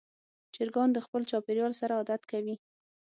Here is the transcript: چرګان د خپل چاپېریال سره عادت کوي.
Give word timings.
چرګان 0.55 0.89
د 0.93 0.97
خپل 1.05 1.21
چاپېریال 1.29 1.73
سره 1.81 1.93
عادت 1.99 2.21
کوي. 2.31 2.55